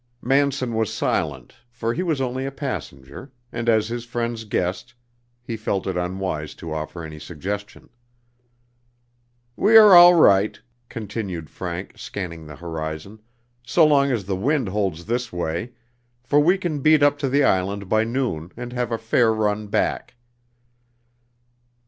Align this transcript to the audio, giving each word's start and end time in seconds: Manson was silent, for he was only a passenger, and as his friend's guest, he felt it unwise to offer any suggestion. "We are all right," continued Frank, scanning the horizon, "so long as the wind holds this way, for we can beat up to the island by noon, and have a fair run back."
Manson 0.23 0.73
was 0.73 0.91
silent, 0.91 1.53
for 1.69 1.93
he 1.93 2.01
was 2.01 2.19
only 2.19 2.47
a 2.47 2.51
passenger, 2.51 3.31
and 3.51 3.69
as 3.69 3.87
his 3.87 4.03
friend's 4.03 4.45
guest, 4.45 4.95
he 5.43 5.55
felt 5.55 5.85
it 5.85 5.95
unwise 5.95 6.55
to 6.55 6.73
offer 6.73 7.03
any 7.03 7.19
suggestion. 7.19 7.87
"We 9.55 9.77
are 9.77 9.93
all 9.93 10.15
right," 10.15 10.59
continued 10.89 11.51
Frank, 11.51 11.99
scanning 11.99 12.47
the 12.47 12.55
horizon, 12.55 13.19
"so 13.61 13.85
long 13.85 14.09
as 14.11 14.25
the 14.25 14.35
wind 14.35 14.69
holds 14.69 15.05
this 15.05 15.31
way, 15.31 15.73
for 16.23 16.39
we 16.39 16.57
can 16.57 16.79
beat 16.79 17.03
up 17.03 17.19
to 17.19 17.29
the 17.29 17.43
island 17.43 17.87
by 17.87 18.03
noon, 18.03 18.51
and 18.57 18.73
have 18.73 18.91
a 18.91 18.97
fair 18.97 19.31
run 19.31 19.67
back." 19.67 20.15